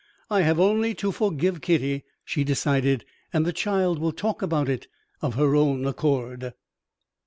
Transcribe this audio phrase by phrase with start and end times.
[0.31, 4.87] "I have only to forgive Kitty," she decided, "and the child will talk about it
[5.21, 6.55] of her own accord."